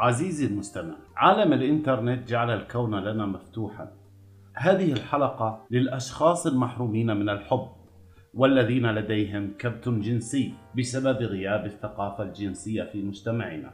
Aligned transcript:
عزيزي 0.00 0.46
المستمع 0.46 0.94
عالم 1.16 1.52
الإنترنت 1.52 2.28
جعل 2.28 2.50
الكون 2.50 2.94
لنا 2.94 3.26
مفتوحا. 3.26 3.92
هذه 4.54 4.92
الحلقة 4.92 5.66
للأشخاص 5.70 6.46
المحرومين 6.46 7.16
من 7.16 7.28
الحب 7.28 7.68
والذين 8.34 8.86
لديهم 8.86 9.52
كبت 9.58 9.88
جنسي 9.88 10.54
بسبب 10.78 11.16
غياب 11.22 11.66
الثقافة 11.66 12.22
الجنسية 12.24 12.82
في 12.82 13.02
مجتمعنا 13.02 13.72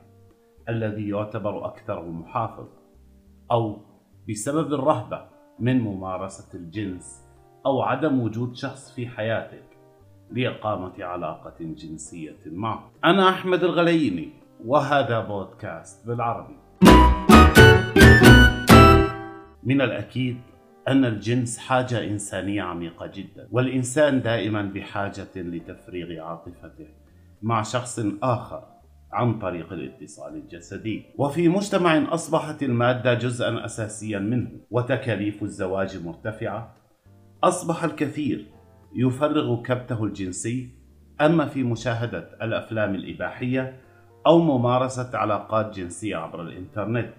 الذي 0.69 1.09
يعتبر 1.09 1.67
أكثره 1.67 2.11
محافظ 2.11 2.69
أو 3.51 3.79
بسبب 4.29 4.73
الرهبة 4.73 5.27
من 5.61 5.81
ممارسة 5.81 6.59
الجنس 6.59 7.25
أو 7.67 7.83
عدم 7.83 8.21
وجود 8.21 8.55
شخص 8.57 8.95
في 8.95 9.09
حياتك 9.09 9.65
لإقامة 10.31 11.05
علاقة 11.05 11.57
جنسية 11.61 12.37
معه 12.47 12.91
أنا 13.05 13.29
أحمد 13.29 13.65
الغليني 13.65 14.46
وهذا 14.65 15.21
بودكاست 15.21 16.07
بالعربي. 16.07 16.57
من 19.63 19.81
الأكيد 19.81 20.41
أن 20.89 21.05
الجنس 21.05 21.59
حاجة 21.59 22.05
إنسانية 22.05 22.63
عميقة 22.63 23.07
جدا 23.07 23.49
والإنسان 23.51 24.23
دائما 24.23 24.63
بحاجة 24.63 25.29
لتفريغ 25.37 26.21
عاطفته 26.21 26.87
مع 27.43 27.63
شخص 27.63 28.01
آخر 28.23 28.63
عن 29.13 29.39
طريق 29.39 29.73
الاتصال 29.73 30.35
الجسدي. 30.35 31.05
وفي 31.19 31.49
مجتمع 31.49 32.15
أصبحت 32.15 32.63
المادة 32.63 33.15
جزءا 33.15 33.65
أساسيا 33.65 34.19
منه 34.19 34.51
وتكاليف 34.71 35.43
الزواج 35.43 36.05
مرتفعة. 36.05 36.75
أصبح 37.45 37.85
الكثير 37.85 38.47
يفرغ 38.95 39.63
كبته 39.63 40.05
الجنسي 40.05 40.71
أما 41.21 41.47
في 41.47 41.63
مشاهدة 41.63 42.39
الأفلام 42.43 42.95
الإباحية 42.95 43.86
أو 44.27 44.39
ممارسة 44.39 45.11
علاقات 45.15 45.77
جنسية 45.77 46.17
عبر 46.17 46.43
الإنترنت. 46.43 47.11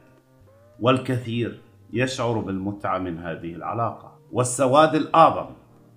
والكثير 0.79 1.61
يشعر 1.93 2.39
بالمتعة 2.39 2.97
من 2.97 3.17
هذه 3.17 3.53
العلاقة. 3.53 4.19
والسواد 4.31 4.95
الأعظم 4.95 5.45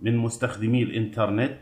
من 0.02 0.16
مستخدمي 0.16 0.82
الإنترنت 0.82 1.58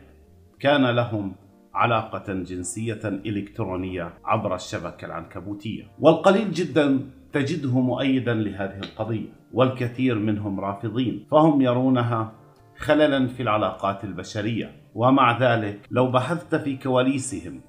كان 0.59 0.85
لهم 0.85 1.35
علاقة 1.73 2.33
جنسية 2.33 2.99
إلكترونية 3.03 4.13
عبر 4.25 4.55
الشبكة 4.55 5.05
العنكبوتية. 5.05 5.83
والقليل 5.99 6.51
جدا 6.51 7.09
تجده 7.33 7.79
مؤيدا 7.79 8.33
لهذه 8.33 8.79
القضية. 8.79 9.29
والكثير 9.53 10.15
منهم 10.15 10.59
رافضين 10.59 11.27
فهم 11.31 11.61
يرونها 11.61 12.31
خللا 12.77 13.27
في 13.27 13.43
العلاقات 13.43 14.03
البشرية. 14.03 14.75
ومع 14.95 15.37
ذلك 15.39 15.87
لو 15.91 16.11
بحثت 16.11 16.55
في 16.55 16.77
كواليسهم 16.77 17.61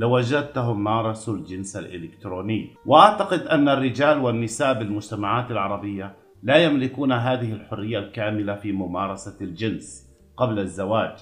لوجدتهم 0.00 0.84
مارسوا 0.84 1.34
الجنس 1.34 1.76
الإلكتروني. 1.76 2.70
وأعتقد 2.86 3.40
أن 3.40 3.68
الرجال 3.68 4.18
والنساء 4.18 4.78
بالمجتمعات 4.78 5.50
العربية 5.50 6.16
لا 6.42 6.56
يملكون 6.56 7.12
هذه 7.12 7.52
الحرية 7.52 7.98
الكاملة 7.98 8.54
في 8.54 8.72
ممارسة 8.72 9.36
الجنس 9.40 10.06
قبل 10.36 10.58
الزواج 10.58 11.12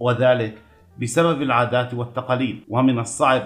وذلك 0.00 0.58
بسبب 1.02 1.42
العادات 1.42 1.94
والتقاليد. 1.94 2.64
ومن 2.68 2.98
الصعب 2.98 3.42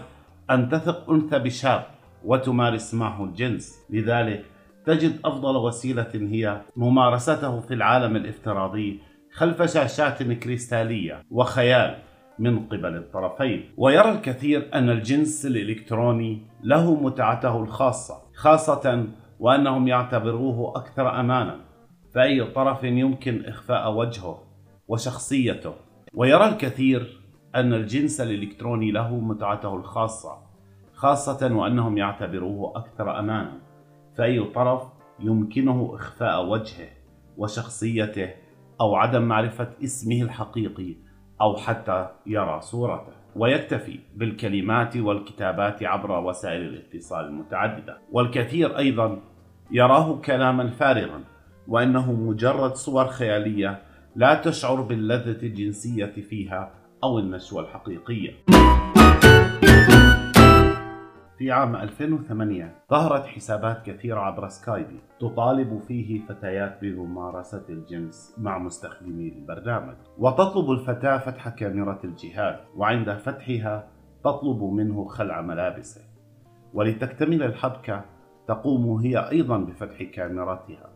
أن 0.51 0.69
تثق 0.69 1.11
أنثى 1.11 1.39
بشاب 1.39 1.85
وتمارس 2.25 2.95
معه 2.95 3.25
الجنس. 3.25 3.79
لذلك 3.91 4.45
تجد 4.87 5.21
أفضل 5.25 5.57
وسيلة 5.57 6.11
هي 6.15 6.61
ممارسته 6.77 7.61
في 7.61 7.75
العالم 7.75 8.17
الافتراضي 8.17 9.01
خلف 9.33 9.63
شاشات 9.63 10.23
كريستالية 10.23 11.25
وخيال. 11.31 12.10
من 12.41 12.67
قبل 12.67 12.97
الطرفين. 12.97 13.71
ويرى 13.77 14.11
الكثير 14.11 14.71
أن 14.75 14.91
الجنس 14.91 15.47
الإلكتروني 15.47 16.43
له 16.63 16.95
متعته 16.95 17.63
الخاصة 17.63 18.15
خاصة 18.35 19.07
وأنهم 19.41 19.89
يعتبروه 19.89 20.77
أكثر 20.77 21.21
أمانا. 21.21 21.57
فأي 22.15 22.45
طرف 22.45 22.85
يمكن 22.85 23.45
إخفاء 23.47 23.93
وجهه 23.93 24.43
وشخصيته. 24.89 25.75
ويرى 26.15 26.49
الكثير 26.49 27.21
أن 27.55 27.75
الجنس 27.75 28.21
الإلكتروني 28.21 28.91
له 28.91 29.21
متعته 29.21 29.77
الخاصة 29.77 30.39
خاصة 30.95 31.57
وأنهم 31.57 31.99
يعتبروه 31.99 32.73
أكثر 32.77 33.19
أمانا. 33.19 33.59
فأي 34.15 34.45
طرف 34.45 34.83
يمكنه 35.21 35.91
إخفاء 35.95 36.47
وجهه 36.47 36.89
وشخصيته 37.37 38.31
أو 38.81 38.95
عدم 38.95 39.23
معرفة 39.23 39.69
اسمه 39.85 40.23
الحقيقي 40.23 41.10
أو 41.41 41.57
حتى 41.57 42.09
يرى 42.27 42.61
صورته. 42.61 43.13
ويكتفي 43.37 43.99
بالكلمات 44.17 44.97
والكتابات 44.97 45.83
عبر 45.83 46.21
وسائل 46.21 46.63
الاتصال 46.63 47.25
المتعددة. 47.25 47.99
والكثير 48.13 48.79
أيضا 48.79 49.19
يراه 49.71 50.21
كلاما 50.25 50.71
فارغا 50.71 51.25
وأنه 51.69 52.13
مجرد 52.13 52.75
صور 52.75 53.07
خيالية 53.07 53.83
لا 54.17 54.35
تشعر 54.35 54.81
باللذة 54.81 55.47
الجنسية 55.47 56.07
فيها 56.07 56.73
أو 57.05 57.19
النشوة 57.19 57.63
الحقيقية. 57.63 58.31
في 61.41 61.51
عام 61.51 61.77
2008 61.77 62.75
ظهرت 62.91 63.27
حسابات 63.27 63.83
كثيرة 63.87 64.21
عبر 64.21 64.49
سكايبي 64.49 65.01
تطالب 65.21 65.81
فيه 65.89 66.27
فتيات 66.27 66.79
بممارسة 66.83 67.65
الجنس 67.69 68.35
مع 68.39 68.59
مستخدمي 68.59 69.29
البرنامج. 69.29 69.97
وتطلب 70.19 70.71
الفتاة 70.71 71.19
فتح 71.19 71.49
كاميرا 71.49 71.99
الجهاز 72.05 72.57
وعند 72.77 73.13
فتحها 73.13 73.89
تطلب 74.25 74.63
منه 74.63 75.05
خلع 75.05 75.41
ملابسه. 75.41 76.01
ولتكتمل 76.75 77.43
الحبكة 77.43 78.05
تقوم 78.49 79.01
هي 79.01 79.31
أيضا 79.31 79.59
بفتح 79.59 80.03
كاميراتها 80.03 80.91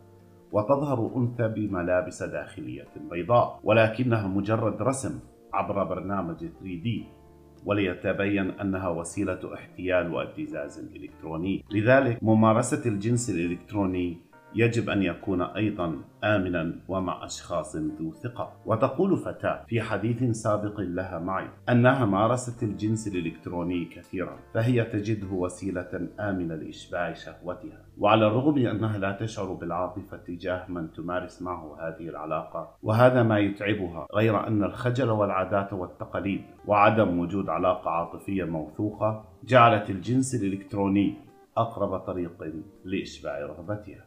وتظهر 0.51 1.11
أنثى 1.15 1.47
بملابس 1.47 2.23
داخلية 2.23 2.87
بيضاء. 3.11 3.59
ولكنها 3.63 4.27
مجرد 4.27 4.81
رسم 4.81 5.19
عبر 5.53 5.83
برنامج 5.83 6.45
3D 6.45 7.24
وليتبين 7.65 8.49
أنها 8.51 8.89
وسيلة 8.89 9.53
احتيال 9.53 10.13
وابتزاز 10.13 10.89
إلكتروني. 10.95 11.63
لذلك 11.71 12.23
ممارسة 12.23 12.89
الجنس 12.89 13.29
الإلكتروني 13.29 14.17
يجب 14.55 14.89
أن 14.89 15.03
يكون 15.03 15.41
أيضا 15.41 16.01
آمنا 16.23 16.75
ومع 16.87 17.25
أشخاص 17.25 17.75
ذو 17.75 18.11
ثقة. 18.11 18.53
وتقول 18.65 19.17
فتاة 19.17 19.65
في 19.67 19.81
حديث 19.81 20.23
سابق 20.23 20.79
لها 20.79 21.19
معي 21.19 21.47
أنها 21.69 22.05
مارست 22.05 22.63
الجنس 22.63 23.07
الإلكتروني 23.07 23.85
كثيرا 23.85 24.39
فهي 24.53 24.83
تجده 24.83 25.27
وسيلة 25.27 26.09
آمنة 26.19 26.55
لإشباع 26.55 27.13
شهوتها. 27.13 27.85
وعلى 27.97 28.27
الرغم 28.27 28.55
من 28.55 28.67
أنها 28.67 28.97
لا 28.97 29.11
تشعر 29.11 29.53
بالعاطفة 29.53 30.17
تجاه 30.17 30.65
من 30.69 30.91
تمارس 30.91 31.41
معه 31.41 31.77
هذه 31.79 32.09
العلاقة 32.09 32.77
وهذا 32.83 33.23
ما 33.23 33.39
يتعبها 33.39 34.07
غير 34.15 34.47
أن 34.47 34.63
الخجل 34.63 35.09
والعادات 35.09 35.73
والتقاليد 35.73 36.41
وعدم 36.67 37.19
وجود 37.19 37.49
علاقة 37.49 37.91
عاطفية 37.91 38.43
موثوقة 38.43 39.25
جعلت 39.43 39.89
الجنس 39.89 40.35
الإلكتروني 40.35 41.24
أقرب 41.57 41.99
طريق 41.99 42.53
لإشباع 42.85 43.39
رغبتها. 43.39 44.05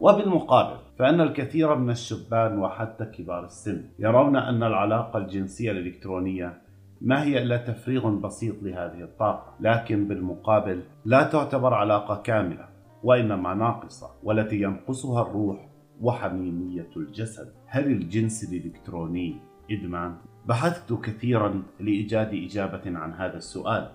وبالمقابل 0.00 0.76
فإن 0.98 1.20
الكثير 1.20 1.74
من 1.74 1.90
الشبان 1.90 2.58
وحتى 2.58 3.04
كبار 3.04 3.44
السن 3.44 3.84
يرون 3.98 4.36
أن 4.36 4.62
العلاقة 4.62 5.18
الجنسية 5.18 5.70
الإلكترونية 5.70 6.62
ما 7.00 7.24
هي 7.24 7.42
إلا 7.42 7.56
تفريغ 7.56 8.10
بسيط 8.10 8.62
لهذه 8.62 9.02
الطاقة 9.02 9.54
لكن 9.60 10.08
بالمقابل 10.08 10.82
لا 11.04 11.22
تعتبر 11.22 11.74
علاقة 11.74 12.22
كاملة 12.22 12.68
وإنما 13.02 13.54
ناقصة 13.54 14.10
والتي 14.22 14.62
ينقصها 14.62 15.22
الروح 15.22 15.68
وحميمية 16.00 16.90
الجسد. 16.96 17.52
هل 17.66 17.86
الجنس 17.86 18.52
الإلكتروني 18.52 19.36
إدمان؟ 19.70 20.16
بحثت 20.46 20.92
كثيرا 20.92 21.62
لإيجاد 21.80 22.34
إجابة 22.34 22.98
عن 22.98 23.12
هذا 23.12 23.36
السؤال. 23.36 23.88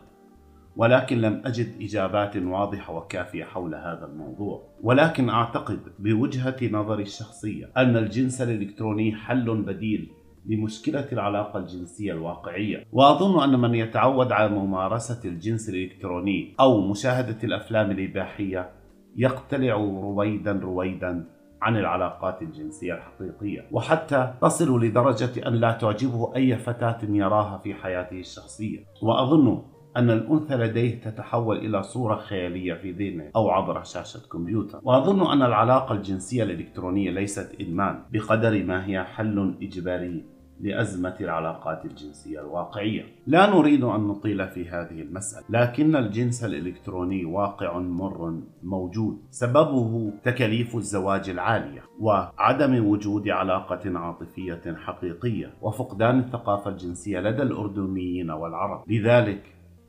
ولكن 0.76 1.22
لم 1.22 1.42
أجد 1.46 1.82
إجابات 1.82 2.38
واضحة 2.38 2.96
وكافية 2.96 3.44
حول 3.44 3.76
هذا 3.76 4.06
الموضوع. 4.06 4.64
ولكن 4.84 5.30
أعتقد 5.30 5.80
بوجهة 6.00 6.58
نظري 6.72 7.04
الشخصية 7.04 7.72
أن 7.78 7.98
الجنس 7.98 8.42
الإلكتروني 8.42 9.16
حل 9.16 9.62
بديل 9.62 10.12
لمشكلة 10.46 11.08
العلاقة 11.12 11.60
الجنسية 11.60 12.14
الواقعية. 12.14 12.86
وأظن 12.92 13.44
أن 13.44 13.60
من 13.60 13.76
يتعود 13.76 14.32
على 14.32 14.50
ممارسة 14.50 15.30
الجنس 15.30 15.70
الإلكتروني 15.70 16.56
أو 16.60 16.82
مشاهدة 16.82 17.38
الأفلام 17.44 17.92
الإباحية 17.92 18.70
يقتلع 19.16 19.74
رويدا 19.76 20.52
رويدا 20.52 21.26
عن 21.62 21.78
العلاقات 21.78 22.42
الجنسية 22.42 22.94
الحقيقية. 22.94 23.68
وحتى 23.72 24.34
تصل 24.42 24.86
لدرجة 24.86 25.48
أن 25.48 25.54
لا 25.54 25.72
تعجبه 25.72 26.36
أي 26.36 26.58
فتاة 26.58 26.98
يراها 27.10 27.58
في 27.58 27.74
حياته 27.74 28.20
الشخصية. 28.20 28.80
وأظن 29.02 29.62
أن 29.98 30.10
الأنثى 30.10 30.56
لديه 30.56 31.02
تتحول 31.02 31.58
إلى 31.58 31.84
صورة 31.84 32.16
خيالية 32.16 32.74
في 32.74 32.92
ذهنه 32.92 33.30
أو 33.36 33.50
عبر 33.50 33.84
شاشة 33.84 34.28
كمبيوتر 34.32 34.80
وأظن 34.84 35.32
أن 35.32 35.42
العلاقة 35.42 35.96
الجنسية 35.96 36.44
الإلكترونية 36.44 37.12
ليست 37.12 37.56
إدمان 37.62 38.00
بقدر 38.12 38.64
ما 38.64 38.86
هي 38.86 39.04
حل 39.04 39.56
إجباري 39.62 40.26
لأزمة 40.62 41.16
العلاقات 41.22 41.86
الجنسية 41.86 42.40
الواقعية. 42.40 43.06
لا 43.28 43.50
نريد 43.56 43.84
أن 43.84 44.00
نطيل 44.00 44.48
في 44.48 44.70
هذه 44.70 45.02
المسألة، 45.02 45.46
لكن 45.50 45.96
الجنس 45.96 46.44
الإلكتروني 46.44 47.26
واقع 47.26 47.80
مر 47.80 48.40
موجود، 48.64 49.18
سببه 49.30 50.14
تكاليف 50.24 50.76
الزواج 50.76 51.30
العالية، 51.30 51.84
وعدم 52.00 52.88
وجود 52.88 53.30
علاقة 53.30 53.98
عاطفية 54.00 54.76
حقيقية، 54.78 55.54
وفقدان 55.62 56.20
الثقافة 56.20 56.72
الجنسية 56.72 57.20
لدى 57.20 57.44
الأردنيين 57.44 58.32
والعرب. 58.32 58.84
لذلك 58.88 59.44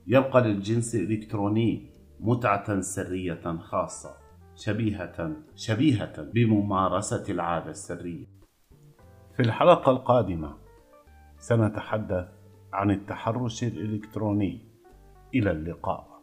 يبقى 0.07 0.43
للجنس 0.43 0.95
الإلكتروني 0.95 1.91
متعة 2.21 2.81
سرية 2.81 3.59
خاصة 3.59 4.11
شبيهة 4.57 5.37
شبيهة 5.57 6.23
بممارسة 6.23 7.25
العادة 7.29 7.71
السرية. 7.71 8.27
في 9.37 9.41
الحلقة 9.41 9.93
القادمة 9.93 10.57
سنتحدث 11.39 12.29
عن 12.73 12.91
التحرش 12.91 13.65
الإلكتروني 13.65 14.61
إلى 15.35 15.51
اللقاء 15.51 16.14